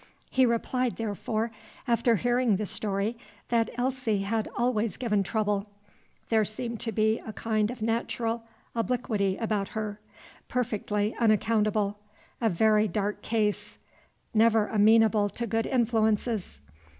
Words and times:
He 0.31 0.47
replied, 0.47 0.95
therefore, 0.95 1.51
after 1.87 2.15
hearing 2.15 2.55
the 2.55 2.65
story, 2.65 3.15
that 3.49 3.69
Elsie 3.75 4.23
had 4.23 4.49
always 4.57 4.97
given 4.97 5.21
trouble. 5.21 5.69
There 6.29 6.43
seemed 6.43 6.79
to 6.79 6.91
be 6.91 7.19
a 7.19 7.31
kind 7.31 7.69
of 7.69 7.83
natural 7.83 8.41
obliquity 8.73 9.37
about 9.37 9.67
her. 9.77 9.99
Perfectly 10.47 11.13
unaccountable. 11.19 11.99
A 12.41 12.49
very 12.49 12.87
dark 12.87 13.21
case. 13.21 13.77
Never 14.33 14.65
amenable 14.69 15.29
to 15.29 15.45
good 15.45 15.67
influences. 15.67 16.59